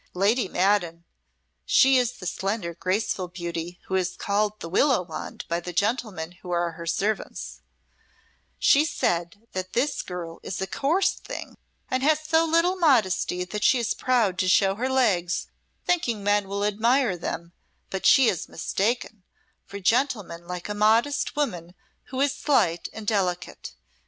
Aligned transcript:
Lady 0.15 0.47
Maddon 0.47 1.03
(she 1.63 1.99
is 1.99 2.13
the 2.13 2.25
slender, 2.25 2.73
graceful 2.73 3.27
buty 3.27 3.79
who 3.85 3.93
is 3.93 4.15
called 4.17 4.59
the 4.59 4.67
'Willow 4.67 5.03
Wand' 5.03 5.45
by 5.47 5.59
the 5.59 5.71
gentlemen 5.71 6.31
who 6.41 6.49
are 6.49 6.71
her 6.71 6.87
servants) 6.87 7.61
she 8.57 8.83
saith 8.83 9.33
that 9.51 9.73
this 9.73 10.01
girl 10.01 10.39
is 10.41 10.59
a 10.59 10.65
coarse 10.65 11.11
thing 11.11 11.55
and 11.87 12.01
has 12.01 12.19
so 12.21 12.45
little 12.45 12.77
modisty 12.77 13.43
that 13.43 13.63
she 13.63 13.77
is 13.77 13.93
proud 13.93 14.39
to 14.39 14.47
show 14.49 14.73
her 14.73 14.89
legs, 14.89 15.45
thinking 15.85 16.23
men 16.23 16.47
will 16.47 16.65
admire 16.65 17.15
them, 17.15 17.51
but 17.91 18.07
she 18.07 18.27
is 18.27 18.49
mistaken, 18.49 19.21
for 19.67 19.79
gentlemen 19.79 20.47
like 20.47 20.67
a 20.67 20.73
modist 20.73 21.35
woman 21.35 21.75
who 22.05 22.19
is 22.21 22.33
slight 22.35 22.89
and 22.91 23.05
delicate. 23.05 23.73